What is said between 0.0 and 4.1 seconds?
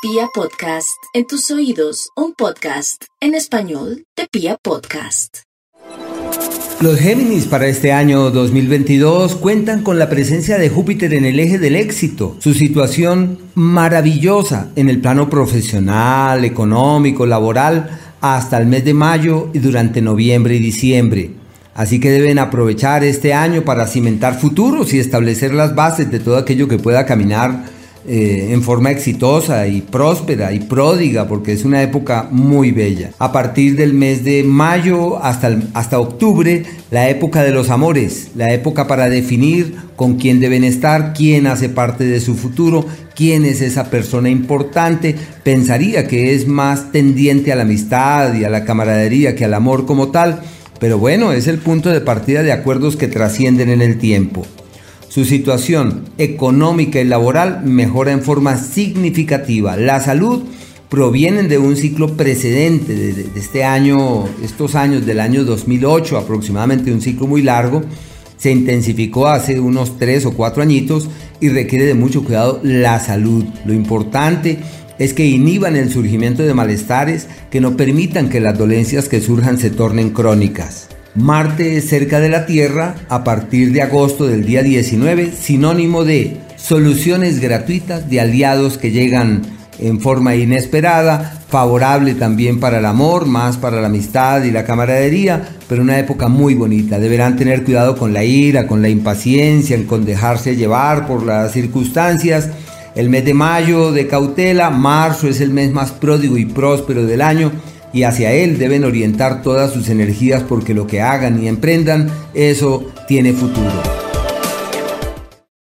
Pia Podcast, en tus oídos, un podcast en español